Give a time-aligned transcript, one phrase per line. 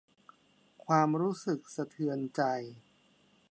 [0.83, 2.41] ความรู้สึกสะเทือนใจ